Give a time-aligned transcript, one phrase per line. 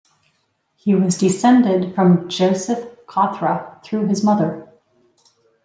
[0.77, 4.67] He was descended from Joseph Cawthra through his mother.